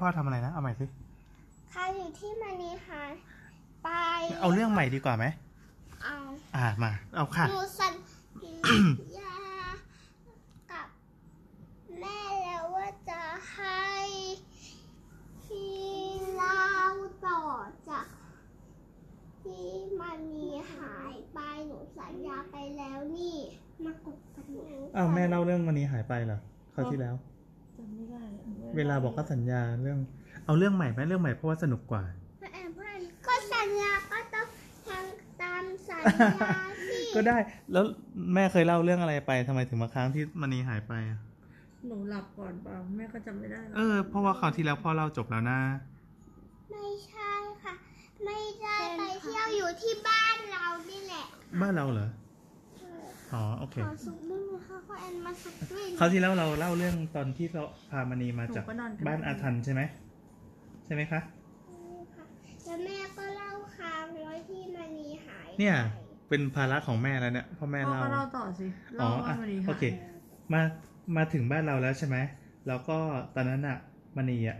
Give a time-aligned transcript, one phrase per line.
[0.00, 0.84] พ่อทำอะไรนะ เอาใหม่สิ
[1.70, 3.12] ใครอยู่ที่มันนี้หาย
[3.84, 3.88] ไป
[4.40, 5.24] เอาเรื่องใหม่ดีกว่าไหม
[6.02, 6.16] เอา
[6.56, 7.94] อ่ามา เอาค่ะ หนูสัญ
[9.18, 9.34] ญา
[10.70, 10.86] กับ
[12.00, 13.22] แม่แล้วว่าจะ
[13.54, 13.84] ให้
[15.44, 15.78] ที่
[16.34, 16.68] เล่า
[17.26, 17.42] ต่อ
[17.88, 18.06] จาก
[19.42, 19.68] ที่
[20.00, 23.36] มันมีหายไปหนูสัญญาไปแล้วนี่
[23.84, 24.64] มากดปันหนู
[24.96, 26.38] อ้าวแม่เล่าเรื่องวันนี้หายไปเหรอ
[26.74, 27.14] คราวที่แล้ว
[27.76, 29.98] จำไม่ได้อะเวลาบอกก็สัญญาเรื่อง
[30.44, 32.04] เอาเรื่องใหม่ไหมเรื่องใหม่เพราะว่าสนุกกว่า
[32.40, 34.46] พ่อแอนพ่อแอนก็สัญญาก็ต้อง
[34.86, 36.52] ทำตามสัญญา
[36.88, 37.36] สิก็ได้
[37.72, 37.84] แล้ว
[38.34, 41.20] แม่เคยเล่าเรื่องอะไรไปทำไมถึงมาค้างที่มณีหายไปอะ
[41.86, 45.60] หนูหลับก่อนเปล่าแม่ก็จำไม่ได้หรอกเออเพราะว่าคราวที่แล้วพ่อเล่าจบแล้วนะ
[46.70, 47.74] ไม่ใช่ค่ะ
[48.24, 51.24] ไม่ได้ไปเที่ยวอยู่ที่บ้านเรานี่แหละ
[51.60, 52.08] บ้านเราเหรอ
[53.34, 59.82] อ๋อโอเคขอซุปด้วยนะคะพ่อแอนมาซุปด้วยคราวที่แล้วเราเล่าเรื่องตอนที่เราพามณีมาหนูจากก็นอนกับ บ้านอาถรรพ์ใช่ไหม
[60.84, 61.20] ใช่ไหมคะ
[62.14, 62.24] ค่ะ
[62.64, 65.76] แล้วแม่ก็เล่าค้างไว้ที่มันนีหายเนี่ย
[66.28, 68.66] ไปเป็นภาระของแม่แล้วเนี่ยเพ่อแม่พ่อเล่า ก็เล่าต่อสิ
[69.00, 69.84] อ๋อเล่าว่าอะวันนี้โอเค
[70.52, 70.60] มา
[71.16, 72.16] มาถึงบ้านเราแล้วใช่ไหม
[72.66, 72.98] แล้วก็
[73.34, 73.78] ตอนนั้นอะ
[74.16, 74.58] มณีอะ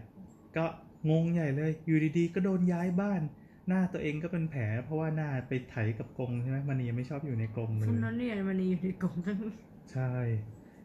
[0.56, 0.64] ก็
[1.10, 3.20] งงใหญ่เลย อยู่ดีๆ ก็โดนย้ายบ้าน
[3.68, 9.38] หน้าตัวเองก็เป็นแผล เพราะว่าหน้าไปไถกับกรงใช่ไหมมณีไม่ชอบอยู่ในกรงเลคุยณนั้นเนี่ยมันอยู่ในกรงทั้ง
[9.92, 10.12] ใช่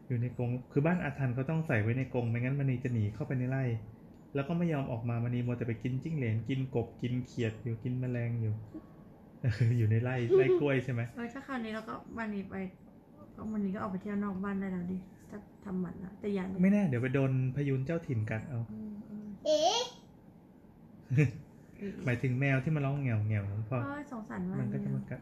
[0.08, 3.64] อยู่ในกรงคือบ้านอาถรรพ์เขาต้องใส่ไว้ในกรงไม่งั้นมณีจะหนีเข้าไปในไร่
[4.34, 8.54] แล้วก็ไม่ยอมออกมามณีมัวแต่ไปกินจิ้งเหลนกินกบกินเขียดอยู่กินแมลงอยู่
[9.78, 12.54] อยู่ในไร่ไร่กล้วยใช่ไหมเออถ้าคราวนี้เราก็วันนี้ไป
[13.36, 14.98] ก็วันนี้ก็ออกไปเที่ยวนอกบ้านได้แล้วดิ
[15.30, 18.60] ถ้าทำหมันนะแต่อยันไม่แน่เดี๋ยวไปโดนพายุนเจ้าถิ่นกัดเอา
[19.44, 19.82] เอ๊ะ
[22.04, 25.20] หมายถึงแมวที่มาร้องแงวแงวๆพอโอ้ยสงสารมากมันก็เลยจะมากัด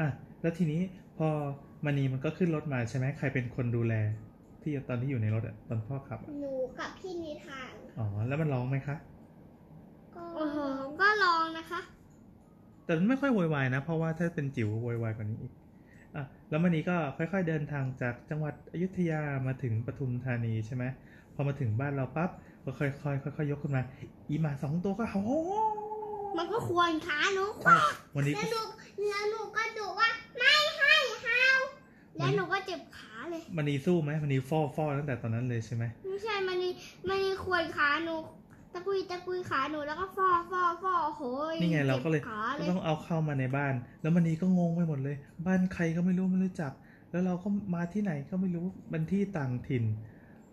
[0.00, 0.08] อะ
[0.40, 0.80] แล้วทีนี้
[1.18, 1.28] พอ
[1.84, 3.94] มณีมันก็ขึ้นรถมาใช่ไหมใครเป็นคนดูแล
[4.62, 8.96] ที่ตอนที่อยู่ในรถอะตอนพ่อขับอะหนูกับพี่นิทานอ๋อแล้วมันร้องไหมคะ
[10.14, 10.26] ก็
[11.00, 11.80] ก็ลองนะคะ
[12.84, 15.52] แต่มันไม่ค่อยโวยวายนะ เพราะว่าถ้าเป็นจิ๋วโวยวายกว่านี้อีก
[16.14, 20.84] อะแล้วมณีก็ค่อย ๆเดินทางจากจังหวัดอยุธยามาถึงปทุมธานีใช่ไหม
[21.34, 22.30] พอมาถึงบ้านเราปั๊บ
[22.64, 23.82] ก็ค่อยๆค่อยๆยกขึ้นมา
[24.28, 25.22] อีหมาสองตัวก็เห่า
[26.38, 27.78] มันก็ควรขาหนูใช่
[28.14, 28.62] วันนี้แล้วก็หนู
[29.10, 30.08] แล้วหนูก็ดูว่า
[30.38, 31.44] ไม่ให้เฮา
[32.16, 36.72] แล้วหนูก็เจ็บขาเลยมณีสู้ไหมมณีฟอฟอตั้งแต่ตอนนั้นเลยใช่ไหมไม่ใช่มันนี่
[37.08, 38.16] มันนี่ควรขาหนู
[38.72, 41.22] ตะกุยตะกุยขาหนูแล้วก็ฟอฟอฟอโห
[41.52, 45.16] ยนี่ไงเราก็เลยจ็บขาเลก็ยต้องเอาเข้ามาในบ้าน แล้วมันนี้ก็งงไปหมดเลย
[45.46, 46.72] บ้านใครก็ไม่รู้ไม่รู้จัก
[47.10, 49.84] แล้วเราก็มาที่ไหนก็ไม่รู้มันที่ต่างถิ่น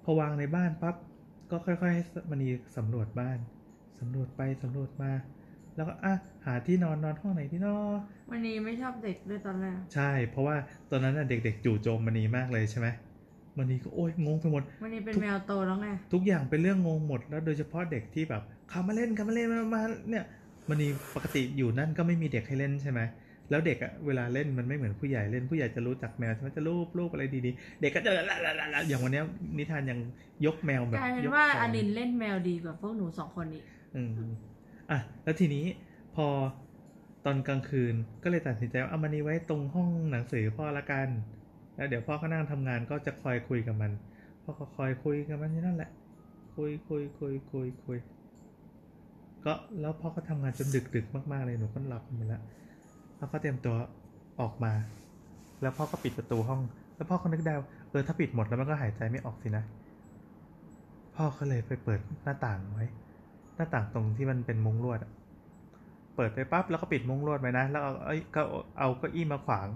[0.04, 0.96] พอวางในบ้านปั๊บ
[1.52, 3.38] ก็ค่อยๆให้มณีสำรวจบ้าน
[4.00, 5.12] สำรวจไปสำรวจมา
[5.76, 6.14] แล้วก็อะ
[6.46, 7.98] หาที่นอนนอนห้องไหนที่นอน
[8.32, 10.56] วันนี้ไม่ชอบเด็กด้วยตอนแรกใช่ เพราะว่า
[10.92, 12.88] ตอนนั้นน่ะเด็กๆจู่โจมมณีมากเลยใช่ไหม
[13.58, 20.26] มณีก็โอ๊ยงงไปหมดวันนี้เป็นทุกแมวโตแล้วไงทุกอย่างเป็นเรื่องงงหมดแล้วโดยเฉพาะเด็กที่แบบเข้ามาเล่นเข้ามาเล่นมามาเนี่ย
[20.70, 23.02] มันนี่ปกติอยู่นั่นก็ไม่มีเด็กให้เล่นใช่ไหม
[23.50, 29.26] แล้วเด็กอะเวลาเล่นมันไม่เหมือนผู้ใหญ่เล่นผู้ใหญ่จะรู้จักแมวใช่ไหมจะรูปรูปอะไรดีๆ เด็กก็จะละละละละอย่างวันเนี้ย
[29.58, 30.00] นิทานยัง
[30.46, 33.64] ยกแมวแบบกลายเป็นยกว่าคอนินเล่นแมวดีกว่าพวกหนูสองคนอีก
[34.92, 35.66] อะแล้วทีนี้
[36.16, 36.28] พอ
[37.26, 37.94] ตอนกลางคืน
[38.24, 41.08] ก็เลยตัดสินใจว่าเอามันนี้ไว้ตรงห้องหนังสือพ่อละกัน
[41.76, 43.92] แล้วเดี๋ยวพ่อก็นั่งทำงานก็จะคอยคุยกับมัน
[44.44, 45.92] พ่อก็คอยคุยกับมันนั่นแหละ
[46.56, 47.98] คุยคุยคุยคุยคุย
[49.46, 52.42] ก็แล้วพ่อก็ทำงานจนดึกดึกมากๆเลยหนูก็หลับไปหมดแล้ว
[53.18, 53.76] แล้วก็เตรียมตัว
[54.42, 54.74] ออกมา
[55.62, 56.62] แล้วพ่อก็ปิดประตูห้อง
[56.96, 59.64] แล้วพ่อก็นึกได้ว่าเออถ้าปิดหมดแล้วมันก็หายใจไม่ออกสินะ
[61.16, 62.86] พ่อก็เลยไปเปิดหน้าต่างไว้
[63.62, 65.12] น้าต่างตรงที่มันเป็นมุ้งลวดอะ
[66.16, 68.42] เปิดไปปั๊บแล้วก็ปิดมุ้งลวดไว้นะ แล้วเอาเอ้ยก็
[68.80, 69.68] เอาเก้าอี้มาขวาง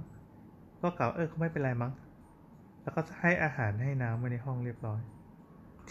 [0.82, 1.92] ก็กล่าวเออก็ไม่เป็นไรมั้ง
[2.84, 5.00] แล้วก็ให้อาหารให้น้ำไว้ในห้องเรียบร้อย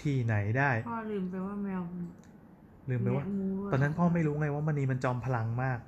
[0.01, 2.05] ที่ไหนได้ พ่อลืมไปว่าแมวมัน
[2.89, 5.79] ลืมไปว่าแะมูะตอนนั้นพ่อไม่รู้ไงว่ามันนีมันจอมพลังมาก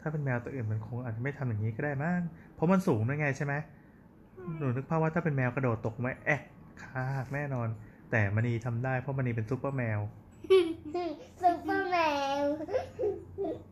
[0.00, 2.20] ถ้าเป็นแมวตัวอื่นมันคงอาจจะไม่ทำอย่างนี้ก็ได้มั้ง
[2.54, 3.54] เพราะมันสูงด้วยไงใช่ไหม
[4.58, 6.42] หนูนึกภาพว่าถ้าเป็นแมวกระโดดตกไหมแอะ
[6.82, 7.68] ขาหักแน่นอน
[8.10, 10.00] แต่มันนีทำได้เพราะมันนีเป็นซุปเปอร์แมว
[11.40, 11.96] ซุปเปอร์แม
[12.40, 12.44] น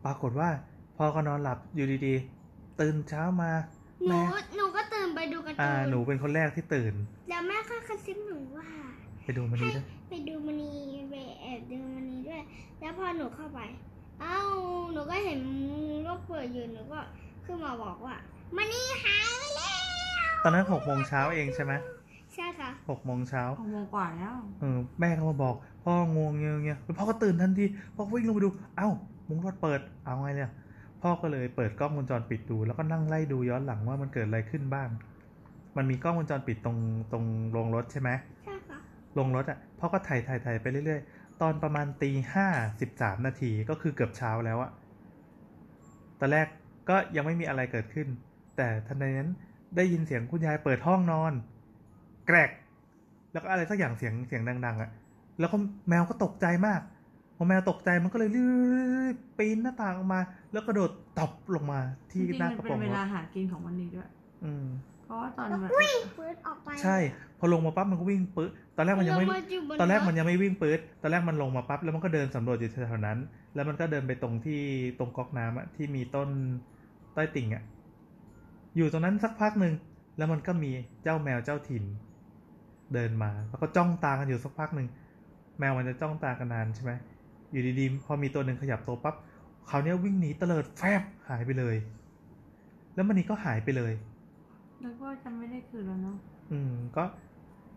[0.11, 0.49] รากฏว่า
[0.97, 3.51] พ่อก็นอนหลับอยู่ดีๆ ตื่นเช้ามา
[4.07, 6.93] หนูแม่หนูก็ตื่นไปดูการ์อ่าตูนหนูเป็นคนแรกที่ตื่น
[7.29, 8.67] แล้วแม่ก็กระซิบหนูว่า
[9.23, 10.73] ไปดูมันนีด้วยไปดูมันนี
[11.09, 12.41] ไปแอบดูมันนีด้วย
[12.79, 13.59] แล้วพอหนูเข้าไป
[14.21, 14.39] เอ้า
[14.93, 15.39] หนูก็เห็น
[16.07, 16.99] ก็เปิดอยู่ หนูก็
[17.45, 18.15] ขึ้นมาบอกว่า
[18.55, 21.73] มันนีหายไปแล้วตอนนั้นหกโมงเช้าเองใช่ไหม
[22.35, 27.65] ใช่ค่ะ หกโมงเช้า หกโมงกว่าแล้ว เออแม่ก็มาบอกพ่องวงเงี้ยเงี้ยแล้วพ่อก็ตื่นทันที
[27.95, 28.89] พ่อก็วิ่งลงไปดู เอ้า
[29.31, 30.51] มุ้งรถเปิดเอาไงเนี่ย
[31.01, 34.89] พ่อก็เลยเปิดกล้องวงจรปิดดู แล้วก็นั่งไล่ดูย้อนหลังว่ามันเกิดอะไรขึ้นบ้าง
[35.77, 36.77] มันมีกล้องวงจรปิดตรง
[37.11, 38.09] ตรงโรงรถใช่ไหม
[38.43, 38.79] ใช่ค่ะ
[39.15, 42.47] โรงรถอะพ่อก็ถ่ายถ่ายถ่ายไปเรื่อยๆ ตอนประมาณตีห้า
[42.79, 44.71] สิบสามนาทีก็คือเกือบเช้าแล้วอะ
[46.19, 46.47] ตอนแรก
[46.89, 48.07] ก็ยังไม่มีอะไรเกิดขึ้น
[48.57, 49.29] แต่ทันใดนั้น
[49.75, 51.33] ได้ยินเสียงคุณยายเปิดห้องนอน
[52.27, 52.49] แกรก
[53.31, 54.89] แล้วก็อะไรสักอย่างเสียงเสียงดัง ๆอะ
[55.39, 55.57] แล้วก็
[55.89, 56.90] แมวก็ตกใจมากพ
[57.41, 58.41] อแมวตกใจมันก็เลยรี
[59.13, 60.19] บปีนหน้าต่างออกมา
[60.51, 61.79] แล้วกระโดดตบลงมา
[62.11, 64.09] จที่ริงหน้าๆกมันระโปเป็รนงเวรลาถหากินของมันนี้ด้วย
[64.45, 64.65] อืม
[65.05, 66.97] เพราะว่าตอนแล้วแบบวิ่งปืนออกไป ใช่
[67.39, 73.17] พอลงมาปั๊บมันก็วิ่งปื๊ดตอนแรกมันยังไม่แล้วาอยู่บตอนแรกมันถยังไม่วิ่งปื๊ดตอนแรกมันลงมาปั๊บแล้วมันก็เดินสำรวจอยู่แถวๆนั้น
[73.55, 74.61] แล้วมันก็เดินไปตรงที่
[74.99, 76.29] ตรงก๊อกน้ำอะที่มีต้น
[77.13, 77.63] ใต้ติ่งอะ
[78.77, 79.73] อยู่ตรงนั้นสักพักหนึ่ง
[80.17, 80.71] แล้วมันก็มี
[81.03, 81.83] เจ้าแมวเจ้าถิ่น
[82.93, 84.87] เดินมา แล้วก็จ้องตากันอยู่สักพักหนึ่ง
[85.59, 86.91] แมวมันจะจ้องตากันนานใช่ไหม
[87.51, 89.15] อยู่ดีๆ พอมีตัวหนึ่งขยับตัวปั๊บ
[89.67, 91.75] เขาวเนี้ยวิ่งหนีเตลิดแฟบหายไปเลย
[92.95, 93.93] แล้วมันนี่ก็หายไปเลย
[94.81, 96.17] แล้วก็จำไม่ได้คืนแล้วเนาะ
[96.51, 97.03] อืม ก็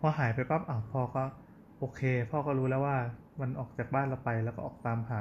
[0.01, 1.25] พอหายไปปั๊บอะพ่อก็
[1.79, 2.01] โอเค
[2.31, 2.97] พ่อก็รู้แล้วว่า
[3.41, 5.21] มันออกจากบ้านเราไปแล้วก็ออกตามหา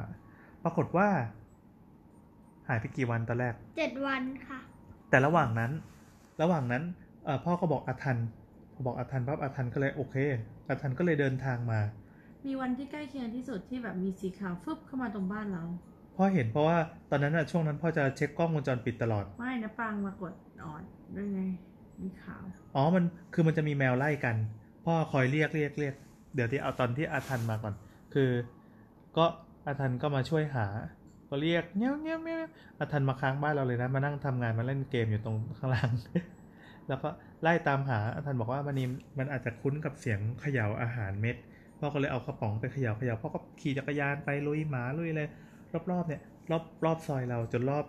[0.63, 1.07] ปรากฏว่า
[2.67, 4.59] หายไปกี่วันตอนแรก เจ็ดวันค่ะ
[5.09, 5.71] แต่ระหว่างนั้น
[6.41, 6.83] ระหว่างนั้น
[7.25, 8.17] เอ่อพ่อก็บอกอาทัน
[8.73, 10.15] พอบอกอาทันปั๊บอาทันก็เลยโอเค
[10.67, 11.79] อาทันก็เลยเดินทางมา
[12.45, 15.63] มีวันที่ใกล้เคียงที่สุดที่แบบมีสีขาวฟึบเข้ามาตรงบ้านเรา
[16.15, 16.77] พ่อเห็นเพราะว่า
[17.09, 20.83] ตอนนั้นอะช่วงนั้นพ่อจะเช็คกล้องวงจรปิดตลอด ไม่นะปังมากดออด
[21.15, 21.41] ด้วยไง
[22.01, 22.43] มีขาว
[22.75, 23.03] อ๋อ มัน
[23.33, 24.35] คือมันจะมีแมวไล่กัน
[24.85, 25.95] พ่อคอยเรียกเรียกเรียก
[26.35, 27.73] เดี๋ยวที่เอาตอนที่อาทันมาก่อน
[28.13, 28.29] คือ
[29.17, 29.25] ก็
[29.67, 30.65] อาทันก็มาช่วยหา
[31.29, 32.43] ก็เรียกเงี้ยวเงี้ยวเงี้ยว
[32.79, 35.91] อาทันมาค้างบ้านเราเลยนะ มานั่งทำงานมาเล่นเกมอยู่ตรงข้างล่าง
[36.87, 37.09] แล้วก็
[37.41, 38.87] ไล่ตามหาอาทันบอกว่ามันนี้
[39.19, 41.35] มันอาจจะคุ้นกับเสียงเขย่าอาหารเม็ด
[41.83, 45.27] พ่อก็เลยเอากระป๋องไปเขย่าเขย่าพ่อก็ขี่จักรยานไปลุยหมาลุยเลย
[45.91, 46.21] รอบๆเนี่ย
[46.51, 47.85] รอบรอบซอยเราจนรอบ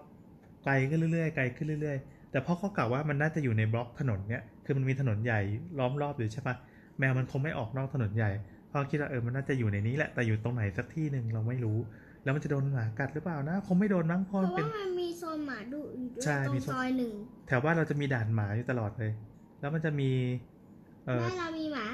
[0.65, 5.41] ไกลขึ้นเรื่อยๆไกลขึ้นเรื่อยๆ แต่พ่อก็กล่าวว่ามันน่าจะอยู่ในบล็อกถนนเนี่ยคือมันมีถนนใหญ่
[5.79, 6.55] ล้อมรอบอยู่ใช่ปะ
[6.99, 8.31] แมวมันคงไม่ออกนอกถนนใหญ่
[8.71, 11.79] พ่อคิดว่าเออมันน่าจะอยู่ในนี้แหละแต่อยู่ตรงไหนสักที่หนึ่งเราไม่รู้
[12.25, 17.13] แล้วมันจะโดนหมากัดหรือเปล่านะคงไม่โดนมั้งเพเพราะราะมันเป็นว่ามันมีโซนหมาดุอยู่ด้วยใช่ตรมีงโซนซอยหนึ่ง
[17.47, 19.13] แถวบ้านเราจะมีด่านหมาอยู่ตลอดเลย
[19.61, 20.11] แล้วมันจะมี
[21.07, 21.87] เออบ้านเรามีหมา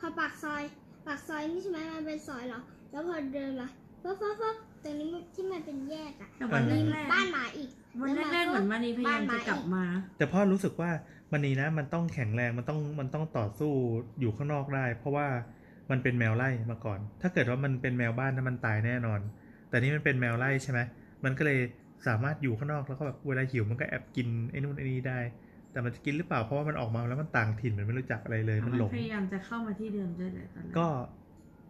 [0.00, 0.62] พอปากซอย
[1.06, 2.60] ปากซอยนี่ใช่ไหมมันเป็นซอยเหรอ
[2.90, 3.68] แล้วพอเดินมา
[4.02, 9.84] ฟักฟักฟักตรงนี้มันที่มันเป็นแยกอะแต่วันเออแรกบ้านหมาอีก ๆวันแรกๆเหมือนมานีพยายามจะกลับมา
[10.16, 10.90] แต่พ่อรู้สึกว่า
[11.32, 13.72] มันนี้นะมันต้องแข็งแรงมันต้องมันต้องต่อสู้
[14.20, 15.26] อยู่ข้างนอกได้ เพราะว่า
[15.90, 19.20] มันเป็นแมวไล่มาก่อน ถ้าเกิดว่ามันเป็นแมวบ้านนะมันตายแน่นอน
[19.68, 20.80] แต่นี่มันเป็นแมวไล่ใช่ไหม
[21.24, 21.58] มันก็เลย
[22.06, 25.18] สามารถอยู่ข้างนอกแล้วก็แบบเวลาหิวมันก็แอบกินไอ้นู่นไอ้นี่ได้
[25.74, 30.86] แต่มันจะกินหรือเปล่าเพราะว่ามันออกมาแล้วมันต่างถิ่นมันไม่รู้จักอะไรเลยมันหลงพยายามจะเข้ามาที่เดิมด้วยแหละตอนแรกก็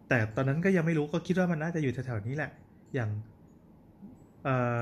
[0.09, 2.51] แต่ตอนนั้นก็ยังไม่รู้ก็คิดว่ามันน่าจะอยู่แถวๆนี้แหละ
[2.95, 3.11] อย่าง
[4.45, 4.81] เอ่อ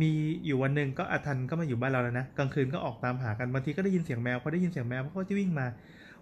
[0.00, 0.12] มี
[0.46, 5.66] อยู่วันหนึ่งก็อาทันก็มาอยู่บ้านเราแล้วนะกลางคืนก็ออกตามหากันบางทีก็ได้ยินเสียงแมวพอได้ยินเสียงแมวเขาก็จะวิ่งมา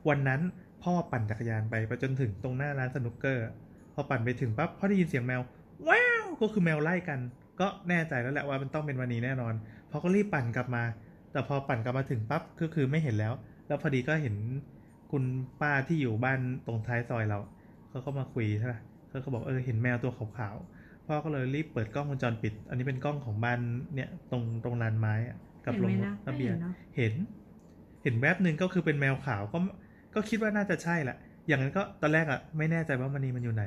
[0.08, 0.40] วันนั้น
[0.82, 3.46] พ่อปั่นจักรยานไปไปจนถึงตรงหน้าร้านสนุกเกอร์
[3.94, 5.40] พอปั่นไปถึงปั๊บพ่อได้ยินเสียงแมว
[5.88, 7.20] ว้าวก็คือแมวไล่กัน
[7.60, 9.54] ก็แน่ใจแล้วแหละว่ามันต้องเป็นวันนี้แน่นอน
[9.90, 10.82] พอก็รีบปั่นกลับมา
[11.34, 13.32] แต่พอปั่นกลับมาถึงปั๊บก็คือไม่เห็นแล้ว
[13.66, 14.36] แล้วพอดีก็เห็น
[15.12, 15.24] คุณ
[15.60, 17.38] ป้าที่อยู่บ้านตรงท้ายซอยเรา
[17.88, 18.74] เขาก็มาคุยใช่ไหม
[19.08, 23.58] เขาก็บอกเออเห็นแมวตัวขาวๆพ่อก็เลยรีบเปิดกล้องวงจรปิด อันนี้เป็นกล้องของบ้าน
[23.94, 27.14] เนี่ยตรงตรงลานไม้อะกับเห็นโรไหมงนะระไม่เบียเห็งนเนาะเห็น
[28.02, 29.58] เห็นแวบหนึ่งก็คือเป็นแมวขาวก็
[30.14, 31.16] ก็คิดว่าน่าจะใช่แหละ
[31.46, 33.64] อย่างนั้นก็ตอนแรกอะไม่แน่ใจว่ามันนีมันอยู่ไหน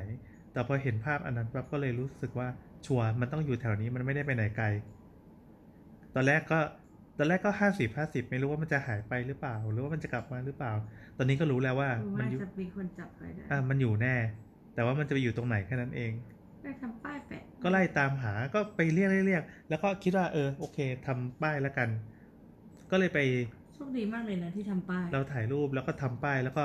[0.52, 2.48] แต่พอเห็นภาพอันนั้นปั๊บก็เลยรู้สึกว่า
[2.86, 4.66] ชัวร์มันต้องอยู่แถวนี้มันไม่ได้ไปไหนไกล
[6.14, 6.58] ตอนแรกก็
[7.18, 10.72] ตอนแรกก็ห้าสิบห้าสิบไม่รู้ว่ามันจะหายไปหรือเปล่า หรือว่ามันจะกลับมาหรือเปล่า
[11.18, 14.14] ตอนนี้ก็รู้แล้วว่ารู้มันว่าอยู่จะมีคนจับไปได้อ่ามันอยู่แน่
[14.74, 16.12] แต่ว่ามันจะไปอยู่ตรงไหนแค่นั้นเอง
[16.62, 21.88] ได้ทำป้ายแปะก็ไล่ตามหาก็ไปเรียกเรียกเรียกแล้วก็คิดว่าเออโอเคทำป้ายแล้วกัน
[22.90, 23.18] ก็เลยไป
[23.74, 26.64] โชคดีมากเลยนะที่ทำป้าย เราถ่ายรูปแล้วก็ทำป้ายแล้วก็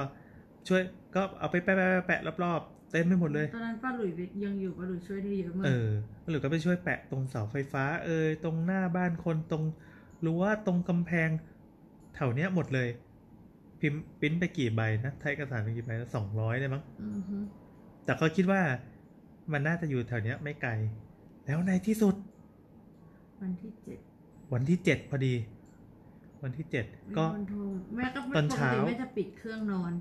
[0.67, 0.81] ช่วย
[1.15, 4.11] ก็เอาไปแปะแปะแปะแปะรอบๆเต็มไปหมดเลย ตอนนั้นป้าหลุย
[4.43, 5.89] ยังอยู่ป้าหลุยช่วยได้เยอะมากเออ
[6.29, 9.63] หรือก็ไปช่วยแปะตรงเสาไฟฟ้า เอยตรงหน้าบ้านคนตรง
[10.25, 11.29] รั้วตรงกำแพง
[12.15, 12.89] แถวเนี้ยหมดเลย
[13.79, 17.37] พิมพ์ปริ้นไปกี่ใบนะไทยเอกสารไปกี่ใบสองร้อยได้มั้งอือฮึ
[18.05, 18.61] แต่ก็คิดว่า
[19.51, 20.71] มันน่าจะอยู่แถวเนี้ยไม่ไกล
[21.45, 22.15] แล้วในที่สุด
[23.41, 23.99] วันที่เจ็ด
[24.53, 25.33] วันที่เจ็ดพอดี
[26.43, 27.59] วันที่เจ็ดมีก็คนโทร
[27.95, 29.91] แม่ก็ไม่ตอนปกเช้าติแม่จะปิดเครื่องนอน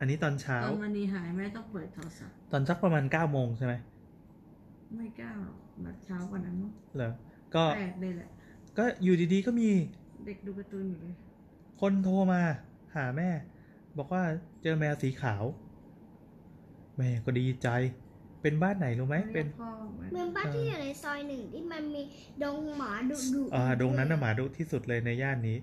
[0.00, 3.74] อันนี้ตอนเช้าตอนมันนีหายแม่ต้องเปิดโทรศัพท์ตอนสักประมาณเก้าโมงใช่ไหม
[4.96, 7.12] ไม่กล้าหรอกแบบเช้ากว่านั้นมั้งเหรอ
[7.54, 8.28] ก็แปลกเลยแหละ
[8.78, 9.68] ก็อยู่ดีๆก็มี
[10.26, 11.14] เด็กดูการ์ตูนอยู่เลย
[11.80, 12.42] คนโทรมา
[12.96, 13.30] หาแม่
[13.98, 14.22] บอกว่า
[14.62, 15.44] เจอแมวสีขาว
[16.96, 17.68] แม่ก็ดีใจ
[18.42, 22.02] เป็นบ้านไหนรู้ไหมเป็นพ่อไว้เมืองบ้านที่อยู่ในซอยหนึ่งที่มันมี
[22.42, 25.58] ดงหมาดุดุอ่าดงนั้นน่ะหมาดุที่สุดเลยในย่านนี้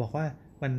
[0.00, 0.26] บอกว่า
[0.62, 0.72] มัน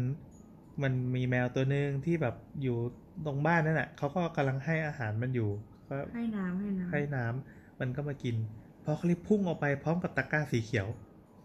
[0.83, 2.77] มันมีแมวตัวหนึ่งที่แบบอยู่
[3.25, 5.49] ตรงบ้านนั่นแหละเขาก็กำลังให้อาหารมันอยู่
[5.89, 8.35] ก็ให้น้ำให้น้ำให้น้ำมันก็มากิน
[8.83, 10.87] พอเขารีบพุ่งออกไปพร้อมกับตะกร้าสีเขียว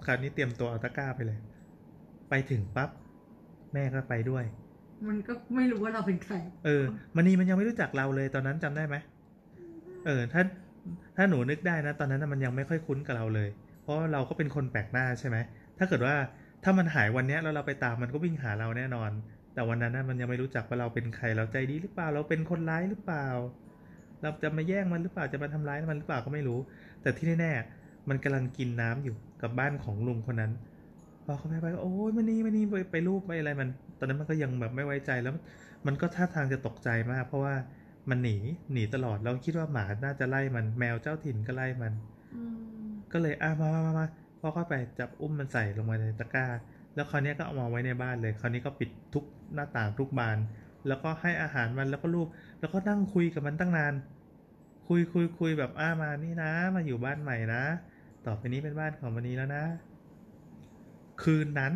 [0.06, 1.38] คราวนี้เตรียมตัวเอาตะกร้าไปเลย
[2.30, 2.90] ไปถึงปั๊บ
[3.72, 4.44] แม่ก็ไปด้วย
[5.08, 6.82] มันก็ไม่รู้ว่าเราเป็นใคร เออ
[7.16, 8.96] มณีมันยังไม่รู้จักเราเลยตอนนั้นจำได้ไหม
[10.06, 10.42] เออ ถ้า
[11.16, 13.48] ถ้าหนูนึกได้นะ ตอนนั้นน่ะมันยังไม่ค่อยคุ้นกับเราเลย
[13.82, 15.36] เพราะเราก็เป็นคนแปลกหน้าใช่ไหม
[15.78, 16.14] ถ้าเกิดว่า
[16.64, 19.10] ถ้ามันหายวันเนี้ยแล้วเราไปตามมันก็วิ่งหาเราแน่นอน
[19.54, 23.26] แต่วันนั้นน่ะมันยังไม่รู้จักว่าเราเป็นใคร เราใจดีหรือเปล่า เราเป็นคนร้ายหรือเปล่า
[24.22, 26.58] เราจะมาแย่งมันหรือเปล่า จะมาทำร้ายมันหรือเปล่าก็ไม่รู้
[27.06, 30.52] แต่ที่แน่ๆมันกำลังกินน้ำอยู่กับบ้านของลุงคนนั้น
[31.25, 35.34] พอเขาไปไปก็โอ้ยมันนี่มันนี่ไปไปรูปไปอะไรมัน ตอนนั้นมันก็ยังแบบไม่ไว้ใจแล้ว
[35.86, 37.54] มันก็ท่าทางจะตกใจมาก เพราะว่า
[38.10, 38.36] มันหนี
[38.72, 41.92] หนีตลอดเราคิดว่าหมาน่าจะไล่มันแมวเจ้าถิ่นก็ไล่มัน
[42.34, 42.42] อื
[42.84, 44.06] มก็เลยอะมามามามา
[44.40, 46.46] พอเข้าไปจับอุ้มมันใส่ลงมาในตะกร้า
[46.94, 50.38] แล้วคราวเนี้ยก็เอามาไว้ในบ้านเลย คราวนี้ก็ปิดทุกหน้าต่างทุกบาน
[50.88, 52.28] แล้วก็ให้อาหารมันแล้วก็ลูบ
[52.60, 53.94] แล้วก็นั่งคุยกับมันตั้งนาน
[54.86, 57.62] คุยคุยคุยแบบอ้ามานี่นะ มาอยู่บ้านใหม่นะ
[58.26, 59.64] ต่อไปนี้เป็นบ้านของมันนี้แล้วนะ
[61.22, 61.72] คืนนั้น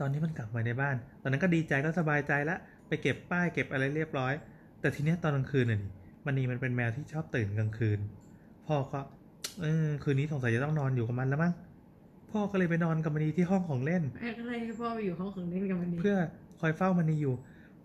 [0.00, 2.56] ตอนนี้มันกลับมาในบ้าน ตอนนั้นก็ดีใจก็สบายใจละ
[2.88, 4.32] ไปเก็บป้ายเก็บอะไรเรียบร้อย
[4.80, 5.90] แต่ทีเนี้ยตอนกลางคืนน่ะนี่
[6.24, 7.98] มันนี่มันเป็นแมวที่ชอบตื่นกลางคืน
[8.66, 9.00] พ่อก็
[9.60, 11.52] เออคืนนี้สงสัยจะต้องนอนอยู่กับมันแล้วมั้ง
[12.30, 16.16] พ่อก็เลยไปนอนกับมันนีที่ห้องของเล่นแม่ก็เลยให้พ่อไปอยู่ห้องของเล่นกับมันดีเพื่อ
[16.60, 17.34] คอยเฝ้ามันนีอยู่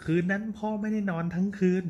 [0.03, 1.83] คืนนั้นพ่อไม่ได้นอนทั้งคืน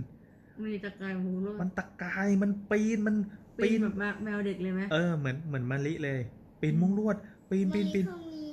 [0.59, 3.15] มันมีตะกายมูโลดมันตะกายมันปีนมัน
[3.63, 6.19] ปีนแบบแมวเด็กเลยไหมเออเหมือนเหมือนมะลิเลย
[6.61, 7.15] ปีนมุ้งลวด
[7.49, 8.45] ปีนปีนปีนคงมี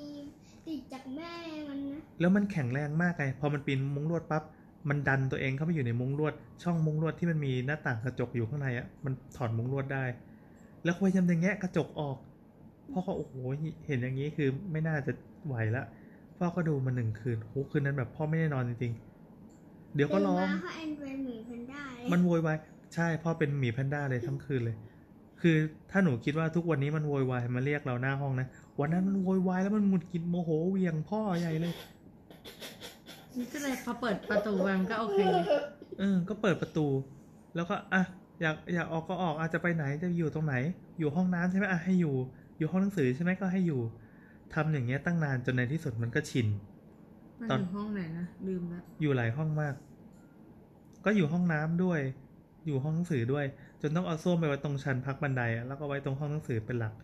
[0.67, 1.33] ติดจากแม่
[1.69, 4.43] มันนะแล้วมันแข็งแรงมากไงพอมันปีนมุ้งลวดปั๊บ
[4.89, 10.05] มันดันตัวเองเข้าไปอยู่ในมุ้งลวด ช่องมุ้งลวดที่มันมีหน้าต่างกระจกอยู่ข้างในอะมันถอดมุ้งลวดได้
[10.85, 12.17] แล้วพยายามจะแงะกระจกออก
[12.91, 13.35] พ่อก็โอ้โห
[13.87, 15.13] เห็นอย่างนี้คือไม่น่าจะ
[15.47, 15.83] ไหวละ
[16.39, 22.57] พ่อก็ดูมาหนึ่งคืนโอ้คืนนั้นแบบพ่อไม่ได้นอนจริงๆเดี๋ยวก็ร้องตื่นมาเขาแอนเป็นหมีแพนด้าเลย มันโวยวาย
[22.95, 24.77] ใช่พ่อเป็นหมีแพนด้าเลยทั้งคืนเลย
[25.41, 25.57] คือ
[25.91, 28.47] ถ้าหนูคิดว่าทุกวันนี้มันโวยวายมาเรียกเราหน้าห้องนะ
[28.81, 31.75] วันนั้นมันโวยวายแล้วมันหงุดหงิดโมโหเหวียงพ่อใหญ่เลย
[33.37, 35.19] นี่ก็เลยพอเปิดประตูมันก็โอเค
[35.99, 36.87] เออก็เปิดประตู
[37.55, 38.03] แล้วก็อะ
[38.41, 40.55] อยากอยากออกก็ออกอาจจะไปไหนจะอยู่ตรงไหน
[40.99, 42.15] อยู่ห้องน้ำใช่ไหมอะให้อยู่
[42.59, 43.81] อยู่ห้องหนังสือใช่ไหมก็ให้อยู่
[44.55, 46.47] ทำอย่างเงี้ยตั้งนานจนในที่สุดมันก็ชิน
[47.41, 49.75] มันตอนอยู่ห้องไหนนะลืมละอยู่หลายห้องมาก
[51.05, 52.01] ก็อยู่ห้องน้ำด้วย
[52.67, 53.45] อยู่ห้องหนังสือด้วย
[53.83, 56.95] จนต้องเอาส้วมไปไว้ตรงชั้นพักบันไดแล้วก็ไว้ตรงห้องหนังสือเป็นหลัก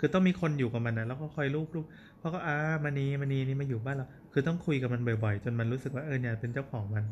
[0.00, 1.86] คือต้องมีคนอยู่กับมันนะแล้วก็คอยลูบลูบ
[2.18, 7.04] เพราะก็อ่ามานีมานีนี่มาอยู่บ้านเราคือต้องคุยกับมันบ่อยๆ จนมันรู้สึกว่าเออเนี่ยเป็นเจ้าของมัน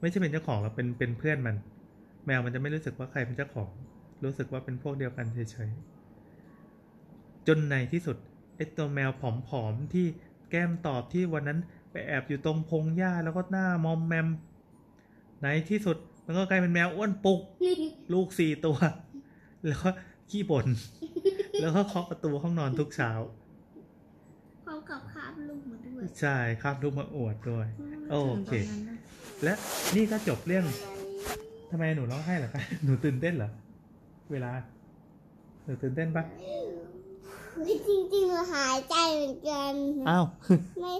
[0.00, 1.56] ไม่ใช่เป็นเจ้าของเราเป็นเป็นเพื่อนมัน
[2.26, 3.70] แมวมันจะไม่รู้สึกว่าใครเป็นเจ้าของ
[4.24, 8.16] รู้สึกว่าเป็นพวกเดียวกันเฉยๆจนในที่สุด
[8.56, 9.10] ไอ้ตัวแมว
[9.48, 10.06] ผอมๆที่
[10.50, 11.58] แก้มตอบที่วันนั้น
[11.90, 14.28] ไปแอบอยู่ตรงพงหญ้าแล้วก็หน้ามอมแมม
[15.42, 17.40] ในที่สุดมันก็กลายเป็นแมวอ้วนปุก
[18.12, 18.76] ลูกสี่ตัว
[19.66, 19.90] แล้วก็
[20.30, 20.66] ขี้บ่น
[21.60, 23.10] แล้วก็เคาะประตูห้องนอนทุกเช้า
[24.64, 27.66] พร้อมกับคาบลูกมาด้วย ใช่ครับลูกมาอวดด้วย
[28.10, 28.14] โอ
[28.46, 28.98] เคถึงตรงนั้นนะ
[29.44, 29.54] และ
[29.96, 30.64] นี่ก็จบเรื่อง
[31.70, 33.50] ทำไมหนูร้องไห้เหรอคะ หนูตื่นเต้นเหรอ
[34.32, 34.52] เวลา
[35.64, 36.24] หนูตื่นเต้นปะ
[37.68, 37.70] จ
[38.14, 39.74] ริงๆเราหายใจเหมือนกัน
[40.08, 40.24] อ้าว
[40.80, 40.94] ไม่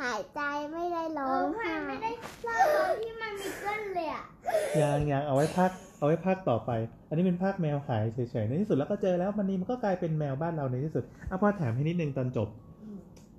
[0.00, 0.40] หายใจ
[0.72, 2.10] ไม่ได้ร้องไห้ไม่ได้
[2.46, 4.24] ร้องที่มันมีก้นเลยอะ
[4.80, 6.70] ยังยังเอาไว้พักเอาไว้พักต่อไป
[7.08, 12.48] อันนี้เป็นภาคแมวหายเฉยๆ ในที่สุดแล้วก็เจอแล้วมันนี่มันก็กลายเป็นแมวบ้านเราในที่สุดอะพ่อถามให้นิดนึงตอนจบ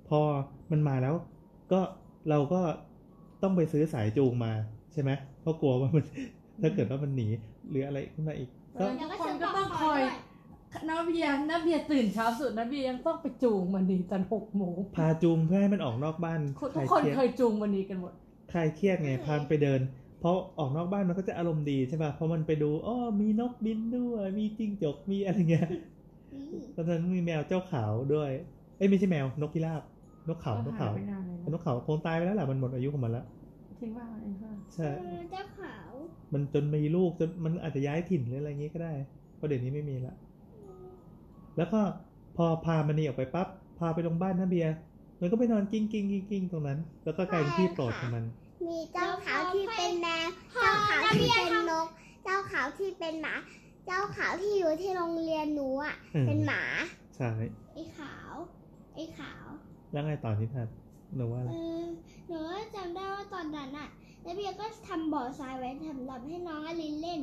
[0.08, 0.20] พอ
[0.70, 1.14] มันมาแล้ว
[1.72, 1.80] ก็
[2.30, 2.60] เราก็
[3.42, 4.52] ต้องไปซื้อสายจูงมา
[4.92, 6.04] ใช่ไหมเพราะกลัวว่ามัน
[6.62, 7.28] ถ้าเกิดว่ามันหนี
[7.70, 8.48] หรืออะไรขึ้นมาอีก
[8.80, 10.00] ก็ทุกคนก็ต้องคอย
[10.90, 18.12] นาเบียนาเบียตื่นเช้าสุดนาเบียยังต้องไปจูงมันดีตอนหกโมงพาจูงเพื่อให้มันออกนอกบ้านทุกคลายคนเครียดเคยจูงมันดีกันหมด
[18.52, 19.80] คลายเครียดไงพามันไปเดิน
[20.20, 25.68] เพราะออกนอกบ้านมันก็จะอารมณ์ดีใช่ป่ะเพราะมันไปดูอ้อมีนกบินด้วยมีจิ้งจกมีอะไรเงี้ย
[26.76, 28.30] ตอนนั้นมีแมวเจ้าขาวด้วย
[28.76, 29.82] เอ้ยไม่ใช่แมวนกพิราบ
[30.28, 33.24] นกเขานกเขาหายไปนานเลยนะนกเขาคงตายไปแล้วแหละมันหมดอายุของมันแล้ว
[33.80, 34.90] ทิ้งว่างมันเองค่ะใช่
[35.30, 35.92] เจ้าขาว
[36.32, 38.92] มันจนมีลูกจนมันอาจจะย้ายถิ่นหรืออะไรอย่างงี้ก็ได้
[39.36, 40.14] เพราะเดี๋ยวนี้ไม่มีละ
[41.56, 41.80] แล้วก็
[42.36, 44.74] พอพามันนี่ออกไปปั๊บพาไปโรงพยาบาลนะเบียร์
[45.20, 48.24] มันก็ไปนอนกิ้งกิ้งกิ้งกิ้งตรงนั้น แล้วก็กลายเป็นที่โปรดของมัน
[48.68, 51.86] มีเจ้าขาวที่เป็นแมวเจ้าขาวที่เป็นนก
[52.24, 53.34] เจ้าขาวที่เป็นหมา
[53.86, 56.62] เจ้าขาวที่อยู่ที่โรงเรียนหนูอะ อืม เป็นหมา
[57.16, 57.30] ใช่
[57.74, 58.32] ไอ้ขาว
[58.94, 59.44] ไอ้ขาว
[59.92, 60.68] แล้วไงต่อนิทาน
[61.16, 61.82] หนูว่าอะไรเออ
[62.28, 63.88] หนูก็จำได้ว่าตอนนั้นอะ
[64.22, 67.20] แล้วเบียก็ทำบ่อทรายไว้สำหรับให้น้องอลินเล่น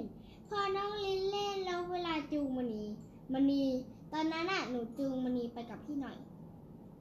[0.49, 2.83] พอน้องอลินเล่นแล้วเวลาจูงมันนี
[3.33, 3.63] มันนี
[4.13, 6.17] ตอนนั้นอะหนูจูงมันนีไปกับพี่หน่อย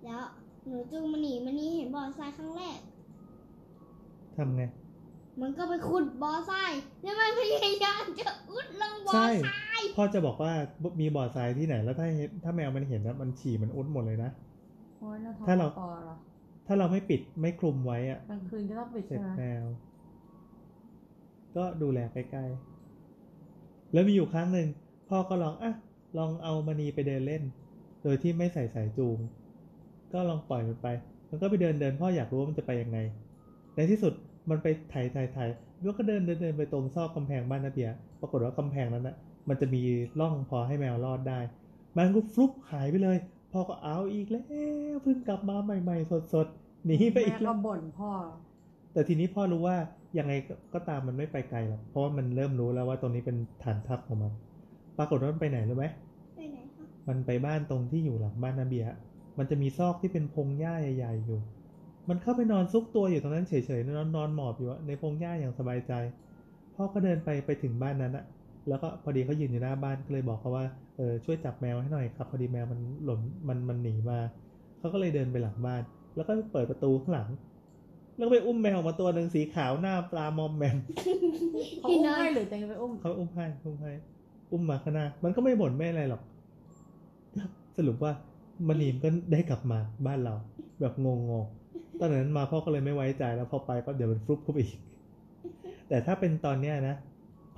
[0.05, 0.21] แล้ว
[0.67, 2.79] หนูจูงมันนีมันนีเห็นบ่อทรายครั้งแรก
[4.37, 4.63] ทำไง
[5.41, 6.73] มันก็ไปขุดบ่อทราย
[7.03, 10.53] แล้วมันพยายามจะอุดลงบ่อใช่ ทราย พ่อจะบอกว่า
[11.01, 14.31] มีบ่อทรายที่ไหน แล้วถ้าเห็นถ้าแมวมันเห็นนะมันฉี่มันอุดหมดเลยนะ
[14.99, 16.17] โอ้ยเราถ้าเราทำปอเหรอ
[16.67, 19.65] ถ้าเราไม่ปิดไม่คลุมไว้อะกลางคืนก็ต้องปิดเสร็ใช่จไหมแมว
[21.57, 24.67] ก็ดูแลใกล้ๆแล้วมีอยู่ครั้งหนึ่ง
[25.09, 25.73] พ่อก็ลองอะ
[26.19, 27.43] ลองเอามณีไปเดินเล่น
[28.03, 29.19] โดยที่ไม่ใส่สายจูง
[30.13, 30.89] ก็ลองปล่อยมันไป
[31.31, 32.99] มันก็ไปเดินเดินพ่ออยากรู้ว่ามันจะไปยังไง
[33.77, 34.13] ในที่สุด
[34.51, 35.45] มันไปไถ่ไถ่ไถ่
[35.83, 37.89] แล้วก็เดินเดินเดินไปตรงซอกกำแพงบ้านนาเบีย
[38.21, 39.17] ปรากฏว่ากำแพงนั้นนะ
[39.49, 39.83] มันจะมี
[40.21, 41.41] ร่องพอให้แมวรอดได้
[41.99, 43.17] มันก็ฟลุปหายไปเลย
[43.53, 44.45] พ่อก็เอาอีกแล้ว
[45.03, 48.11] เพิ่งกลับมาใหม่ ๆ สดๆหนีไปอีแม่กแล้ก็วบ่นพ่อ
[48.93, 49.77] แต่ทีนี้พ่อรู้ว่า
[50.19, 54.33] ยังไงก็ก็ตามมันไม่ไปไกลหรอกเพราะว่ามันเริ่มรู้แล้วว่าตรงนี้เป็นฐานทัพของมัน
[54.99, 56.06] ปรากฏว่ามันไปไหนรู้ไหมไปไหนคะ
[57.09, 58.85] มันไปบ้านตรงที่อยู่หลังบ้านนาเบีย
[59.39, 61.41] มันจะมีซอกที่เป็นพงหญ้าใหญ่ ๆ อยู่
[62.09, 65.93] มันเข้าไปนอนซุกตัวอยู่ตรงนั้นเฉยๆนอนนอนหมอบอยู่อะในพงหญ้าอย่างสบายใจ
[66.75, 68.25] พ่อก็เดินไปไปถึงบ้านนั้นอะ
[68.69, 70.65] แล้วก็พอดีเขายืนอยู่หน้าบ้านก็เลยบอกเขาว่า
[70.97, 74.19] เออช่วยจับแมวให้หน่อยครับพอดีแมวมันหล่นมันมันหนีมา
[74.79, 75.83] เขาก็เลยเดินไปหลังบ้าน
[76.17, 77.29] แล้วก็เปิดประตูข้างหลัง
[78.17, 80.77] แล้วก็ไปอุ้มแมวออกมาตัวหนึ่งสีขาวหน้าปลามอมแมม
[81.81, 83.93] เขาอุ้มให้หรือแตงไปอุ้มเขาอุ้มให้อุ้มให้
[84.53, 86.23] อุ้มมาข้างหน้ามันก็ไม่บ่นไม่อะไรหรอก
[87.77, 88.13] สรุปว่า
[88.69, 90.35] มันนีมก็ได้กลับมาบ้านเรา
[90.81, 94.79] แบบงงๆตอนนั้นมาพ่อก็เลยไม่ไว้ใจแล้วพอไปก็เดี๋ยวมันฟลุปเข้าไปอีก
[95.89, 96.97] แต่ถ้าเป็นตอนเนี้ยนะ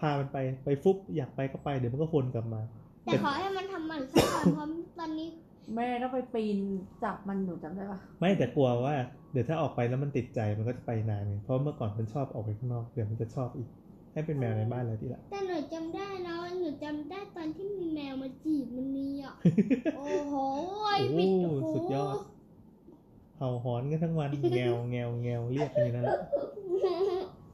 [0.01, 2.61] พามันไปไปฟลุปอยากไปก็ไปเดี๋ยวมันก็วนกลับมา
[3.05, 5.29] แต่ขอให้มันทำมันสักก่อนเพราะตอนนี้
[5.75, 6.59] แม่ต้องไปปีน
[7.05, 8.95] จับมันหนูจำได้ปะไม่แต่กลัวว่า
[9.33, 13.69] เดี๋ยวถ้าออกไปแล้วมันติดใจมันก็จะไปนานไงเพราะเมื่อก่อนมันชอบออกไปข้างนอกเดี๋ยวมันจะชอบอีก
[14.13, 19.35] ให้เป็นแมวในบ้านเลยดีละแต่หนูจำได้นะหนูจำได้ตอนที่มีแมวมาจีบมันนี่ อะ
[19.97, 20.35] โอ้โห
[21.19, 22.17] ปิดโอ้โอ้โหสุดยอด
[23.37, 26.19] เห่าหอนกันทั้งวันแงวแงวแงวเรียกกันอยู่นั่นแหละ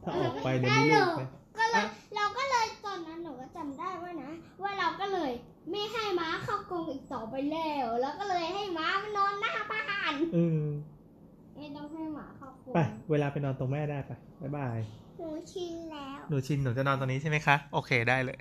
[0.04, 1.22] ถ้าออกไปเดี๋ยวมีลูกไหม
[1.58, 4.30] ก็เลยเราก็เลยตอนนั้นหนูก็จำได้ว่านะ
[4.62, 5.33] ว่าเราก็เลย
[5.70, 10.64] ไม่ให้ม้าเข้ากรงอีกต่อไปแล้ว แล้วก็เลยให้ม้ามานอนหน้าบ้านอืม
[11.57, 12.78] ไม่ต้องให้หมาเข้ากรงไป
[13.11, 14.11] เวลาไปนอนตรงแม่ได้ไป
[14.42, 14.78] บ๊ายบาย
[15.18, 18.33] หนูชินแล้ว หนูชินหนูจะนอนตรงนี้ใช่ไหมคะ โอเคได้เล